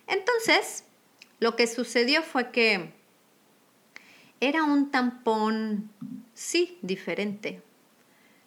Entonces, 0.08 0.86
lo 1.40 1.56
que 1.56 1.68
sucedió 1.68 2.24
fue 2.24 2.52
que 2.52 2.94
era 4.40 4.64
un 4.64 4.92
tampón, 4.92 5.92
sí, 6.34 6.78
diferente. 6.82 7.62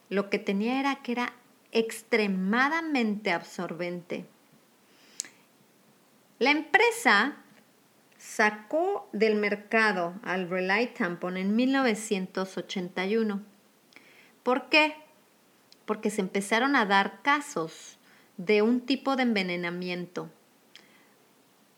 Lo 0.08 0.30
que 0.30 0.38
tenía 0.38 0.80
era 0.80 0.96
que 0.96 1.12
era 1.12 1.32
extremadamente 1.70 3.32
absorbente. 3.32 4.26
La 6.38 6.50
empresa 6.50 7.36
sacó 8.18 9.08
del 9.12 9.36
mercado 9.36 10.14
al 10.22 10.48
Relay 10.48 10.92
Tampon 10.94 11.36
en 11.36 11.56
1981. 11.56 13.42
¿Por 14.42 14.68
qué? 14.68 14.96
Porque 15.84 16.10
se 16.10 16.20
empezaron 16.20 16.76
a 16.76 16.84
dar 16.84 17.22
casos 17.22 17.98
de 18.36 18.62
un 18.62 18.80
tipo 18.80 19.16
de 19.16 19.24
envenenamiento. 19.24 20.30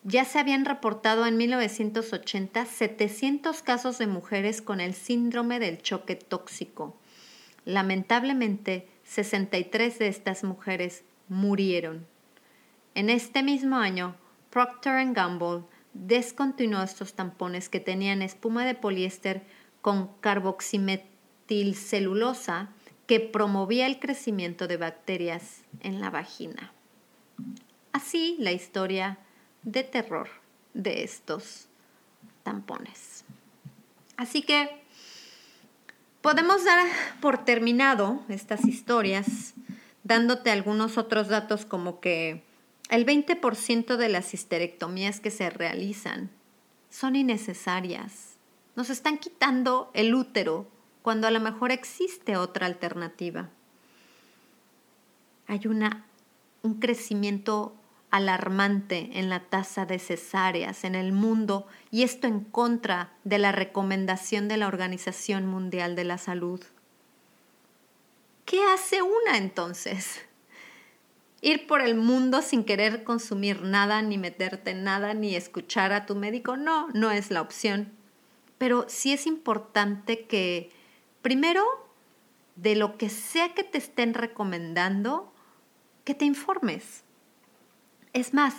Ya 0.03 0.23
se 0.23 0.37
habían 0.37 0.65
reportado 0.65 1.25
en 1.25 1.35
1980 1.35 2.65
700 2.65 3.63
casos 3.63 3.97
de 3.97 4.05
mujeres 4.05 4.61
con 4.61 4.79
el 4.79 4.93
síndrome 4.93 5.59
del 5.59 5.81
choque 5.81 6.15
tóxico. 6.15 6.95
Lamentablemente, 7.65 8.87
63 9.05 9.97
de 9.97 10.07
estas 10.07 10.43
mujeres 10.43 11.03
murieron. 11.27 12.05
En 12.93 13.09
este 13.09 13.41
mismo 13.41 13.77
año, 13.77 14.15
Procter 14.51 15.11
Gamble 15.11 15.63
descontinuó 15.93 16.83
estos 16.83 17.13
tampones 17.13 17.67
que 17.67 17.79
tenían 17.79 18.21
espuma 18.21 18.65
de 18.65 18.75
poliéster 18.75 19.41
con 19.81 20.11
carboximetilcelulosa 20.21 22.69
que 23.07 23.19
promovía 23.19 23.85
el 23.87 23.99
crecimiento 23.99 24.67
de 24.67 24.77
bacterias 24.77 25.61
en 25.81 26.01
la 26.01 26.09
vagina. 26.09 26.71
Así 27.91 28.35
la 28.39 28.51
historia 28.51 29.19
de 29.63 29.83
terror 29.83 30.29
de 30.73 31.03
estos 31.03 31.67
tampones. 32.43 33.25
Así 34.17 34.41
que 34.41 34.81
podemos 36.21 36.63
dar 36.63 36.87
por 37.21 37.45
terminado 37.45 38.23
estas 38.29 38.65
historias 38.65 39.53
dándote 40.03 40.51
algunos 40.51 40.97
otros 40.97 41.27
datos 41.27 41.65
como 41.65 41.99
que 41.99 42.43
el 42.89 43.05
20% 43.05 43.97
de 43.97 44.09
las 44.09 44.33
histerectomías 44.33 45.19
que 45.19 45.31
se 45.31 45.49
realizan 45.49 46.29
son 46.89 47.15
innecesarias. 47.15 48.37
Nos 48.75 48.89
están 48.89 49.17
quitando 49.17 49.89
el 49.93 50.13
útero 50.13 50.67
cuando 51.05 51.27
a 51.27 51.31
lo 51.31 51.39
mejor 51.39 51.71
existe 51.71 52.35
otra 52.35 52.65
alternativa. 52.65 53.51
Hay 55.45 55.67
una, 55.67 56.07
un 56.63 56.79
crecimiento 56.79 57.75
alarmante 58.09 59.11
en 59.13 59.29
la 59.29 59.41
tasa 59.41 59.85
de 59.85 59.99
cesáreas 59.99 60.83
en 60.83 60.95
el 60.95 61.11
mundo 61.11 61.67
y 61.91 62.01
esto 62.01 62.25
en 62.25 62.39
contra 62.39 63.13
de 63.23 63.37
la 63.37 63.51
recomendación 63.51 64.47
de 64.47 64.57
la 64.57 64.67
Organización 64.67 65.45
Mundial 65.45 65.95
de 65.95 66.05
la 66.05 66.17
Salud. 66.17 66.59
¿Qué 68.45 68.63
hace 68.63 69.03
una 69.03 69.37
entonces? 69.37 70.25
ir 71.41 71.67
por 71.67 71.81
el 71.81 71.93
mundo 71.93 72.41
sin 72.41 72.63
querer 72.63 73.03
consumir 73.03 73.61
nada, 73.61 74.01
ni 74.01 74.17
meterte 74.17 74.71
en 74.71 74.83
nada, 74.83 75.13
ni 75.13 75.35
escuchar 75.35 75.93
a 75.93 76.07
tu 76.07 76.15
médico. 76.15 76.57
No, 76.57 76.87
no 76.95 77.11
es 77.11 77.29
la 77.29 77.41
opción. 77.41 77.91
Pero 78.57 78.85
sí 78.89 79.13
es 79.13 79.27
importante 79.27 80.25
que, 80.25 80.71
primero, 81.25 81.65
de 82.55 82.75
lo 82.75 82.99
que 82.99 83.09
sea 83.09 83.55
que 83.55 83.63
te 83.63 83.79
estén 83.79 84.13
recomendando, 84.13 85.33
que 86.03 86.13
te 86.13 86.23
informes. 86.23 87.03
Es 88.13 88.35
más, 88.35 88.53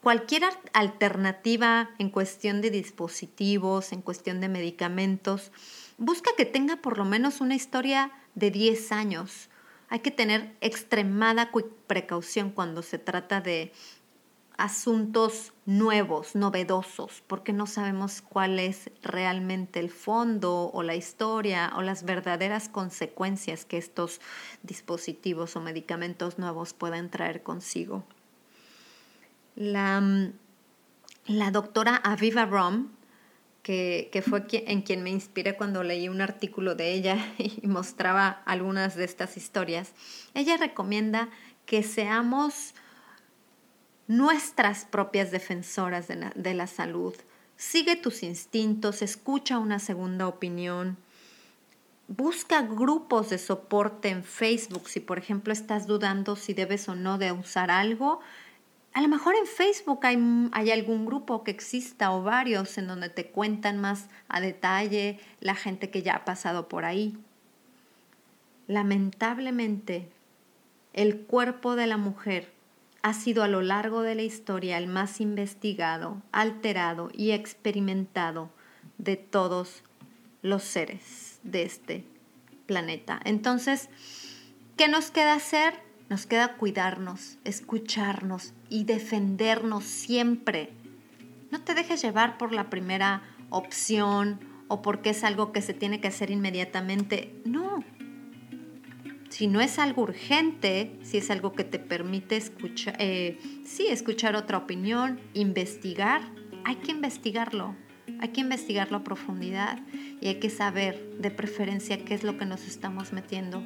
cualquier 0.00 0.42
alternativa 0.72 1.90
en 1.98 2.08
cuestión 2.08 2.62
de 2.62 2.70
dispositivos, 2.70 3.92
en 3.92 4.00
cuestión 4.00 4.40
de 4.40 4.48
medicamentos, 4.48 5.52
busca 5.98 6.30
que 6.34 6.46
tenga 6.46 6.76
por 6.76 6.96
lo 6.96 7.04
menos 7.04 7.42
una 7.42 7.56
historia 7.56 8.10
de 8.34 8.50
10 8.50 8.90
años. 8.92 9.50
Hay 9.90 9.98
que 9.98 10.10
tener 10.10 10.56
extremada 10.62 11.50
precaución 11.86 12.52
cuando 12.52 12.80
se 12.80 12.98
trata 12.98 13.42
de 13.42 13.70
asuntos 14.56 15.52
nuevos, 15.66 16.34
novedosos, 16.34 17.22
porque 17.26 17.52
no 17.52 17.66
sabemos 17.66 18.22
cuál 18.22 18.58
es 18.58 18.90
realmente 19.02 19.80
el 19.80 19.90
fondo 19.90 20.70
o 20.72 20.82
la 20.82 20.94
historia 20.94 21.72
o 21.76 21.82
las 21.82 22.04
verdaderas 22.04 22.68
consecuencias 22.68 23.64
que 23.64 23.78
estos 23.78 24.20
dispositivos 24.62 25.56
o 25.56 25.60
medicamentos 25.60 26.38
nuevos 26.38 26.74
pueden 26.74 27.10
traer 27.10 27.42
consigo. 27.42 28.04
La, 29.54 30.00
mm, 30.00 30.32
la 31.26 31.50
doctora 31.50 31.96
Aviva 31.96 32.46
Rom, 32.46 32.88
que, 33.62 34.10
que 34.12 34.22
fue 34.22 34.44
en 34.50 34.82
quien 34.82 35.02
me 35.02 35.10
inspiré 35.10 35.56
cuando 35.56 35.84
leí 35.84 36.08
un 36.08 36.20
artículo 36.20 36.74
de 36.74 36.92
ella 36.92 37.16
y 37.38 37.66
mostraba 37.66 38.42
algunas 38.44 38.96
de 38.96 39.04
estas 39.04 39.36
historias, 39.36 39.92
ella 40.34 40.56
recomienda 40.56 41.28
que 41.66 41.82
seamos 41.82 42.74
nuestras 44.08 44.84
propias 44.84 45.30
defensoras 45.30 46.08
de 46.08 46.54
la, 46.54 46.66
salud. 46.66 47.14
Sigue 47.56 47.96
tus 47.96 48.22
instintos, 48.22 49.02
escucha 49.02 49.58
una 49.58 49.78
segunda 49.78 50.26
opinión. 50.26 50.96
Busca 52.08 52.62
grupos 52.62 53.30
de 53.30 53.38
soporte 53.38 54.08
en 54.08 54.24
Facebook 54.24 54.88
si, 54.88 55.00
por 55.00 55.18
ejemplo, 55.18 55.52
estás 55.52 55.86
dudando 55.86 56.36
si 56.36 56.52
debes 56.52 56.88
o 56.88 56.94
no 56.94 57.16
de 57.16 57.32
usar 57.32 57.70
algo. 57.70 58.20
A 58.92 59.00
lo 59.00 59.08
mejor 59.08 59.34
en 59.34 59.46
Facebook 59.46 60.00
hay, 60.04 60.70
algún 60.70 61.06
grupo 61.06 61.44
que 61.44 61.50
exista 61.50 62.12
o 62.12 62.22
varios 62.22 62.76
en 62.76 62.88
donde 62.88 63.08
te 63.08 63.30
cuentan 63.30 63.80
más 63.80 64.08
a 64.28 64.40
detalle 64.40 65.18
la 65.40 65.54
gente 65.54 65.90
que 65.90 66.02
ya 66.02 66.16
ha 66.16 66.24
pasado 66.26 66.68
por 66.68 66.84
ahí. 66.84 67.16
Lamentablemente, 68.66 70.10
el 70.92 71.20
cuerpo 71.20 71.74
de 71.74 71.86
la 71.86 71.96
mujer 71.96 72.52
ha 73.02 73.14
sido 73.14 73.42
a 73.42 73.48
lo 73.48 73.62
largo 73.62 74.02
de 74.02 74.14
la 74.14 74.22
historia 74.22 74.78
el 74.78 74.86
más 74.86 75.20
investigado, 75.20 76.22
alterado 76.30 77.10
y 77.12 77.32
experimentado 77.32 78.50
de 78.98 79.16
todos 79.16 79.82
los 80.40 80.62
seres 80.62 81.40
de 81.42 81.62
este 81.62 82.04
planeta. 82.66 83.20
Entonces, 83.24 83.88
¿qué 84.76 84.88
nos 84.88 85.10
queda 85.10 85.34
hacer? 85.34 85.74
Nos 86.08 86.26
queda 86.26 86.56
cuidarnos, 86.56 87.38
escucharnos 87.44 88.52
y 88.68 88.84
defendernos 88.84 89.84
siempre. 89.84 90.70
No 91.50 91.60
te 91.60 91.74
dejes 91.74 92.02
llevar 92.02 92.38
por 92.38 92.52
la 92.52 92.70
primera 92.70 93.22
opción 93.50 94.40
o 94.68 94.80
porque 94.80 95.10
es 95.10 95.24
algo 95.24 95.52
que 95.52 95.62
se 95.62 95.74
tiene 95.74 96.00
que 96.00 96.08
hacer 96.08 96.30
inmediatamente. 96.30 97.34
No, 97.44 97.84
si 99.32 99.46
no 99.46 99.62
es 99.62 99.78
algo 99.78 100.02
urgente, 100.02 100.92
si 101.02 101.16
es 101.16 101.30
algo 101.30 101.54
que 101.54 101.64
te 101.64 101.78
permite 101.78 102.36
escuchar, 102.36 102.96
eh, 102.98 103.38
sí, 103.64 103.86
escuchar 103.88 104.36
otra 104.36 104.58
opinión, 104.58 105.20
investigar, 105.32 106.20
hay 106.66 106.76
que 106.76 106.90
investigarlo, 106.90 107.74
hay 108.20 108.28
que 108.28 108.42
investigarlo 108.42 108.98
a 108.98 109.04
profundidad 109.04 109.80
y 110.20 110.28
hay 110.28 110.34
que 110.34 110.50
saber 110.50 111.16
de 111.18 111.30
preferencia 111.30 112.04
qué 112.04 112.12
es 112.12 112.24
lo 112.24 112.36
que 112.36 112.44
nos 112.44 112.66
estamos 112.66 113.14
metiendo 113.14 113.64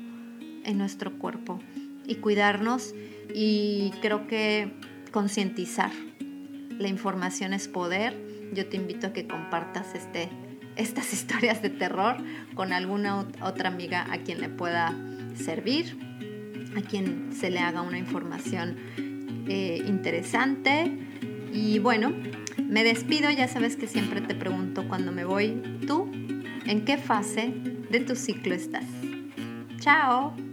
en 0.65 0.79
nuestro 0.79 1.19
cuerpo 1.19 1.59
y 2.07 2.15
cuidarnos 2.15 2.95
y 3.35 3.91
creo 4.01 4.29
que 4.29 4.73
concientizar. 5.11 5.91
La 6.79 6.87
información 6.87 7.53
es 7.53 7.67
poder. 7.67 8.17
Yo 8.55 8.69
te 8.69 8.77
invito 8.77 9.09
a 9.09 9.13
que 9.13 9.27
compartas 9.27 9.97
este, 9.97 10.29
estas 10.77 11.13
historias 11.13 11.61
de 11.61 11.71
terror 11.71 12.19
con 12.55 12.73
alguna 12.73 13.27
otra 13.43 13.69
amiga 13.69 14.07
a 14.13 14.19
quien 14.19 14.41
le 14.41 14.49
pueda 14.49 14.95
servir, 15.37 15.97
a 16.77 16.83
quien 16.83 17.33
se 17.33 17.51
le 17.51 17.59
haga 17.59 17.83
una 17.83 17.99
información 17.99 18.77
eh, 19.49 19.83
interesante. 19.87 20.99
Y 21.53 21.79
bueno, 21.79 22.13
me 22.59 22.85
despido, 22.85 23.31
ya 23.31 23.49
sabes 23.49 23.77
que 23.77 23.87
siempre 23.87 24.21
te 24.21 24.35
pregunto 24.35 24.87
cuando 24.89 25.13
me 25.13 25.25
voy, 25.25 25.63
¿tú 25.87 26.11
en 26.67 26.85
qué 26.85 26.99
fase 26.99 27.53
de 27.91 28.01
tu 28.01 28.17
ciclo 28.17 28.55
estás? 28.55 28.85
Chao. 29.81 30.46